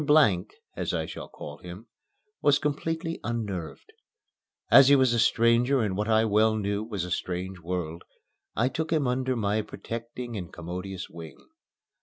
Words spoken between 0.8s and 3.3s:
I shall call him) was completely